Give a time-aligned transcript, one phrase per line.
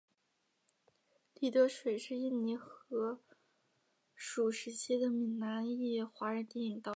[1.35, 3.21] 李德水是印尼荷
[4.15, 6.89] 属时期的闽南裔华人电影导演。